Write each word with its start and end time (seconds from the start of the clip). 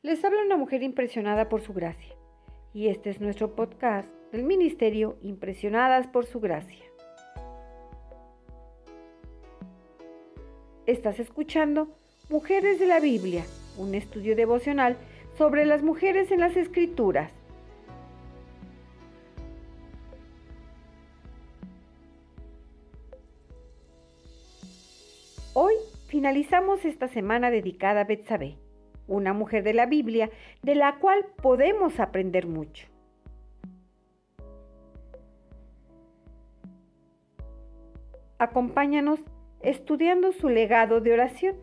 Les 0.00 0.24
habla 0.24 0.42
una 0.44 0.56
mujer 0.56 0.84
impresionada 0.84 1.48
por 1.48 1.60
su 1.60 1.72
gracia. 1.72 2.14
Y 2.72 2.86
este 2.86 3.10
es 3.10 3.20
nuestro 3.20 3.56
podcast 3.56 4.08
del 4.30 4.44
Ministerio 4.44 5.18
Impresionadas 5.22 6.06
por 6.06 6.24
su 6.24 6.38
gracia. 6.38 6.84
Estás 10.86 11.18
escuchando 11.18 11.88
Mujeres 12.30 12.78
de 12.78 12.86
la 12.86 13.00
Biblia, 13.00 13.44
un 13.76 13.96
estudio 13.96 14.36
devocional 14.36 14.96
sobre 15.36 15.66
las 15.66 15.82
mujeres 15.82 16.30
en 16.30 16.38
las 16.38 16.56
Escrituras. 16.56 17.32
Hoy 25.54 25.74
finalizamos 26.06 26.84
esta 26.84 27.08
semana 27.08 27.50
dedicada 27.50 28.02
a 28.02 28.04
Betsabé 28.04 28.58
una 29.08 29.32
mujer 29.32 29.64
de 29.64 29.74
la 29.74 29.86
Biblia 29.86 30.30
de 30.62 30.74
la 30.76 30.98
cual 30.98 31.26
podemos 31.42 31.98
aprender 31.98 32.46
mucho. 32.46 32.86
Acompáñanos 38.38 39.18
estudiando 39.60 40.30
su 40.30 40.48
legado 40.48 41.00
de 41.00 41.12
oración. 41.12 41.56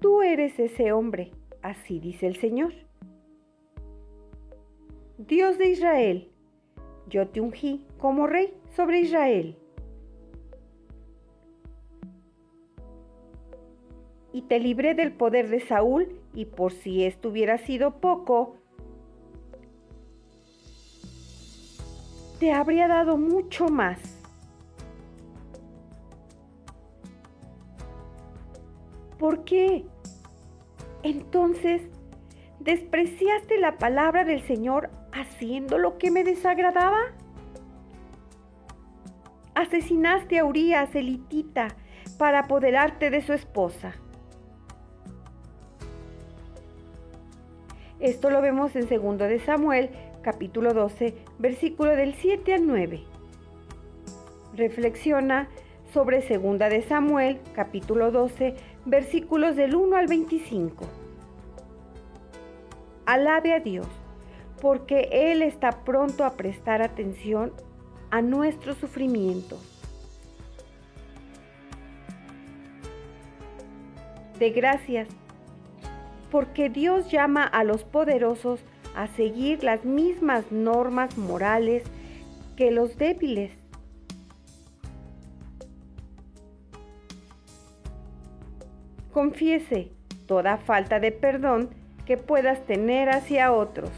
Tú 0.00 0.22
eres 0.22 0.58
ese 0.58 0.92
hombre, 0.92 1.30
así 1.62 2.00
dice 2.00 2.26
el 2.26 2.36
Señor. 2.36 2.74
Dios 5.16 5.56
de 5.56 5.68
Israel, 5.68 6.33
yo 7.08 7.28
te 7.28 7.40
ungí 7.40 7.86
como 7.98 8.26
rey 8.26 8.54
sobre 8.76 9.00
Israel. 9.00 9.58
Y 14.32 14.42
te 14.42 14.58
libré 14.58 14.94
del 14.94 15.12
poder 15.12 15.48
de 15.48 15.60
Saúl, 15.60 16.20
y 16.34 16.46
por 16.46 16.72
si 16.72 17.04
esto 17.04 17.28
hubiera 17.28 17.58
sido 17.58 18.00
poco, 18.00 18.56
te 22.40 22.52
habría 22.52 22.88
dado 22.88 23.16
mucho 23.16 23.68
más. 23.68 23.98
¿Por 29.18 29.44
qué? 29.44 29.86
Entonces, 31.04 31.82
despreciaste 32.60 33.58
la 33.58 33.78
palabra 33.78 34.24
del 34.24 34.42
Señor 34.46 34.90
haciendo 35.14 35.78
lo 35.78 35.96
que 35.96 36.10
me 36.10 36.24
desagradaba? 36.24 37.00
Asesinaste 39.54 40.38
a 40.38 40.44
Urias, 40.44 40.94
elitita, 40.94 41.68
para 42.18 42.40
apoderarte 42.40 43.10
de 43.10 43.22
su 43.22 43.32
esposa. 43.32 43.94
Esto 48.00 48.28
lo 48.30 48.42
vemos 48.42 48.74
en 48.76 48.88
2 48.88 49.18
de 49.18 49.38
Samuel, 49.38 49.90
capítulo 50.22 50.74
12, 50.74 51.14
versículo 51.38 51.92
del 51.92 52.14
7 52.14 52.54
al 52.54 52.66
9. 52.66 53.04
Reflexiona 54.54 55.48
sobre 55.92 56.20
2 56.20 56.58
de 56.58 56.82
Samuel, 56.82 57.40
capítulo 57.54 58.10
12, 58.10 58.56
versículos 58.84 59.54
del 59.54 59.76
1 59.76 59.96
al 59.96 60.06
25. 60.08 60.84
Alabe 63.06 63.54
a 63.54 63.60
Dios 63.60 64.03
porque 64.64 65.10
Él 65.12 65.42
está 65.42 65.84
pronto 65.84 66.24
a 66.24 66.38
prestar 66.38 66.80
atención 66.80 67.52
a 68.10 68.22
nuestro 68.22 68.74
sufrimiento. 68.74 69.58
De 74.38 74.48
gracias, 74.48 75.06
porque 76.30 76.70
Dios 76.70 77.10
llama 77.10 77.44
a 77.44 77.62
los 77.62 77.84
poderosos 77.84 78.58
a 78.96 79.06
seguir 79.08 79.62
las 79.62 79.84
mismas 79.84 80.50
normas 80.50 81.18
morales 81.18 81.84
que 82.56 82.70
los 82.70 82.96
débiles. 82.96 83.52
Confiese 89.12 89.90
toda 90.26 90.56
falta 90.56 91.00
de 91.00 91.12
perdón 91.12 91.68
que 92.06 92.16
puedas 92.16 92.64
tener 92.64 93.10
hacia 93.10 93.52
otros. 93.52 93.90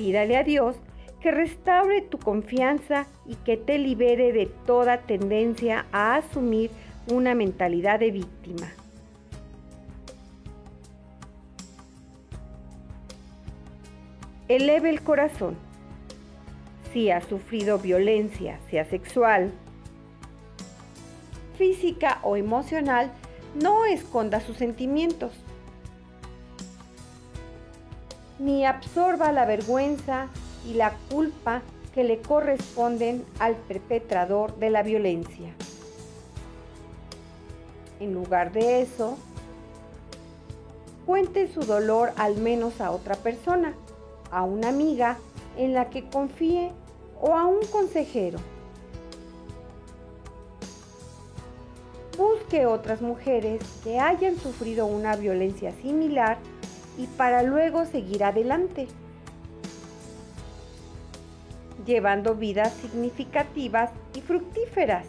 Pídale 0.00 0.38
a 0.38 0.44
Dios 0.44 0.76
que 1.20 1.30
restaure 1.30 2.00
tu 2.00 2.18
confianza 2.18 3.06
y 3.26 3.34
que 3.34 3.58
te 3.58 3.76
libere 3.76 4.32
de 4.32 4.46
toda 4.46 5.02
tendencia 5.02 5.84
a 5.92 6.16
asumir 6.16 6.70
una 7.12 7.34
mentalidad 7.34 8.00
de 8.00 8.10
víctima. 8.10 8.72
Eleve 14.48 14.88
el 14.88 15.02
corazón. 15.02 15.54
Si 16.94 17.10
has 17.10 17.26
sufrido 17.26 17.78
violencia, 17.78 18.58
sea 18.70 18.86
sexual, 18.86 19.52
física 21.58 22.20
o 22.22 22.38
emocional, 22.38 23.12
no 23.62 23.84
esconda 23.84 24.40
sus 24.40 24.56
sentimientos 24.56 25.34
ni 28.40 28.64
absorba 28.64 29.32
la 29.32 29.44
vergüenza 29.44 30.28
y 30.66 30.74
la 30.74 30.94
culpa 31.10 31.62
que 31.94 32.04
le 32.04 32.20
corresponden 32.22 33.24
al 33.38 33.54
perpetrador 33.54 34.56
de 34.56 34.70
la 34.70 34.82
violencia. 34.82 35.52
En 38.00 38.14
lugar 38.14 38.52
de 38.52 38.80
eso, 38.80 39.18
cuente 41.04 41.52
su 41.52 41.60
dolor 41.60 42.12
al 42.16 42.36
menos 42.36 42.80
a 42.80 42.92
otra 42.92 43.14
persona, 43.14 43.74
a 44.30 44.42
una 44.44 44.68
amiga 44.68 45.18
en 45.58 45.74
la 45.74 45.90
que 45.90 46.08
confíe 46.08 46.72
o 47.20 47.34
a 47.34 47.46
un 47.46 47.60
consejero. 47.66 48.38
Busque 52.16 52.64
otras 52.64 53.02
mujeres 53.02 53.60
que 53.84 53.98
hayan 53.98 54.36
sufrido 54.38 54.86
una 54.86 55.16
violencia 55.16 55.72
similar 55.82 56.38
y 57.00 57.06
para 57.06 57.42
luego 57.42 57.86
seguir 57.86 58.22
adelante, 58.24 58.86
llevando 61.86 62.34
vidas 62.34 62.74
significativas 62.74 63.90
y 64.14 64.20
fructíferas. 64.20 65.06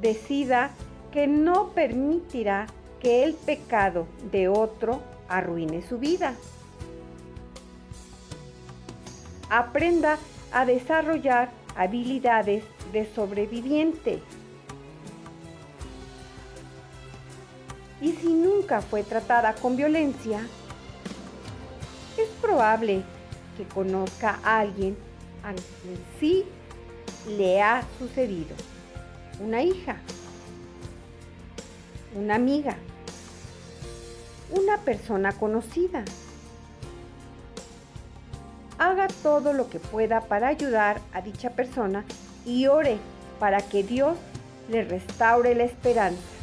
Decida 0.00 0.70
que 1.12 1.26
no 1.26 1.68
permitirá 1.72 2.66
que 2.98 3.24
el 3.24 3.34
pecado 3.34 4.06
de 4.32 4.48
otro 4.48 5.02
arruine 5.28 5.82
su 5.82 5.98
vida. 5.98 6.32
Aprenda 9.50 10.16
a 10.50 10.64
desarrollar 10.64 11.50
habilidades 11.76 12.64
de 12.90 13.04
sobreviviente. 13.14 14.22
Y 18.00 18.12
si 18.12 18.32
nunca 18.32 18.80
fue 18.80 19.02
tratada 19.02 19.54
con 19.54 19.76
violencia, 19.76 20.40
es 22.16 22.28
probable 22.40 23.02
que 23.56 23.64
conozca 23.64 24.40
a 24.42 24.60
alguien 24.60 24.96
a 25.42 25.52
quien 25.52 25.98
sí 26.18 26.44
le 27.28 27.62
ha 27.62 27.82
sucedido. 27.98 28.56
Una 29.40 29.62
hija, 29.62 29.96
una 32.14 32.34
amiga, 32.36 32.76
una 34.50 34.78
persona 34.78 35.32
conocida. 35.32 36.04
Haga 38.78 39.08
todo 39.22 39.52
lo 39.52 39.68
que 39.68 39.78
pueda 39.78 40.22
para 40.22 40.48
ayudar 40.48 41.00
a 41.12 41.20
dicha 41.20 41.50
persona 41.50 42.04
y 42.46 42.66
ore 42.66 42.96
para 43.38 43.60
que 43.60 43.82
Dios 43.82 44.16
le 44.70 44.84
restaure 44.84 45.54
la 45.54 45.64
esperanza. 45.64 46.39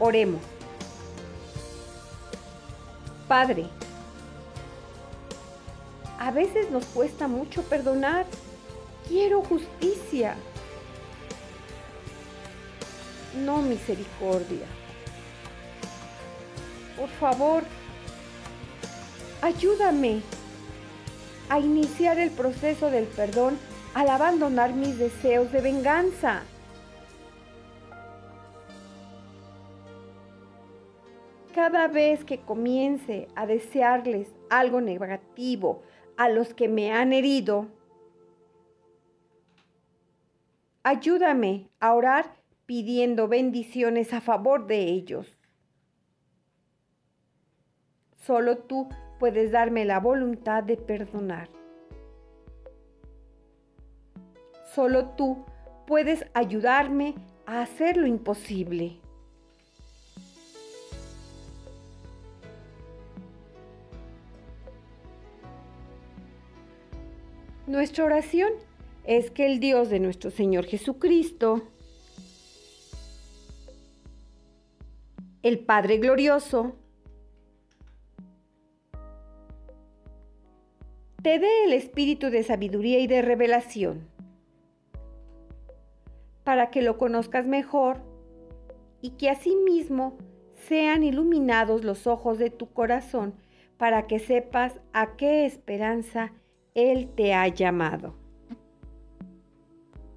Oremos. 0.00 0.40
Padre, 3.28 3.66
a 6.18 6.30
veces 6.30 6.70
nos 6.70 6.84
cuesta 6.86 7.28
mucho 7.28 7.62
perdonar. 7.62 8.26
Quiero 9.06 9.42
justicia, 9.42 10.34
no 13.44 13.58
misericordia. 13.62 14.66
Por 16.96 17.08
favor, 17.08 17.62
ayúdame 19.42 20.22
a 21.48 21.58
iniciar 21.58 22.18
el 22.18 22.30
proceso 22.30 22.90
del 22.90 23.04
perdón 23.04 23.58
al 23.94 24.08
abandonar 24.08 24.72
mis 24.72 24.98
deseos 24.98 25.52
de 25.52 25.60
venganza. 25.60 26.42
Cada 31.54 31.88
vez 31.88 32.24
que 32.24 32.38
comience 32.38 33.26
a 33.34 33.44
desearles 33.44 34.28
algo 34.50 34.80
negativo 34.80 35.82
a 36.16 36.28
los 36.28 36.54
que 36.54 36.68
me 36.68 36.92
han 36.92 37.12
herido, 37.12 37.66
ayúdame 40.84 41.68
a 41.80 41.94
orar 41.94 42.36
pidiendo 42.66 43.26
bendiciones 43.26 44.12
a 44.12 44.20
favor 44.20 44.68
de 44.68 44.84
ellos. 44.84 45.26
Solo 48.14 48.58
tú 48.58 48.88
puedes 49.18 49.50
darme 49.50 49.84
la 49.84 49.98
voluntad 49.98 50.62
de 50.62 50.76
perdonar. 50.76 51.48
Solo 54.72 55.08
tú 55.16 55.44
puedes 55.86 56.24
ayudarme 56.32 57.16
a 57.44 57.62
hacer 57.62 57.96
lo 57.96 58.06
imposible. 58.06 59.00
Nuestra 67.70 68.04
oración 68.04 68.50
es 69.04 69.30
que 69.30 69.46
el 69.46 69.60
Dios 69.60 69.90
de 69.90 70.00
nuestro 70.00 70.32
Señor 70.32 70.64
Jesucristo, 70.64 71.62
el 75.44 75.60
Padre 75.60 75.98
Glorioso, 75.98 76.74
te 81.22 81.38
dé 81.38 81.64
el 81.64 81.72
espíritu 81.72 82.28
de 82.30 82.42
sabiduría 82.42 82.98
y 82.98 83.06
de 83.06 83.22
revelación 83.22 84.08
para 86.42 86.70
que 86.70 86.82
lo 86.82 86.98
conozcas 86.98 87.46
mejor 87.46 88.02
y 89.00 89.10
que 89.10 89.30
asimismo 89.30 90.18
sean 90.66 91.04
iluminados 91.04 91.84
los 91.84 92.08
ojos 92.08 92.36
de 92.40 92.50
tu 92.50 92.72
corazón 92.72 93.36
para 93.76 94.08
que 94.08 94.18
sepas 94.18 94.80
a 94.92 95.14
qué 95.16 95.46
esperanza 95.46 96.32
Él 96.74 97.10
te 97.14 97.34
ha 97.34 97.48
llamado. 97.48 98.19